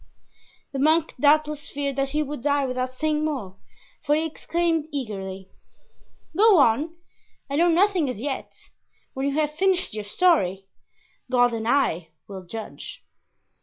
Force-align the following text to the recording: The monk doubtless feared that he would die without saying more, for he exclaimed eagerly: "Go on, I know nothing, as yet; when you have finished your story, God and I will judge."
The 0.73 0.79
monk 0.79 1.13
doubtless 1.19 1.69
feared 1.69 1.95
that 1.97 2.09
he 2.09 2.23
would 2.23 2.41
die 2.41 2.65
without 2.65 2.95
saying 2.95 3.23
more, 3.23 3.57
for 4.01 4.15
he 4.15 4.25
exclaimed 4.25 4.87
eagerly: 4.91 5.51
"Go 6.35 6.57
on, 6.57 6.95
I 7.51 7.55
know 7.57 7.67
nothing, 7.67 8.09
as 8.09 8.19
yet; 8.19 8.71
when 9.13 9.27
you 9.27 9.33
have 9.35 9.51
finished 9.53 9.93
your 9.93 10.03
story, 10.03 10.65
God 11.29 11.53
and 11.53 11.67
I 11.67 12.07
will 12.27 12.43
judge." 12.43 13.03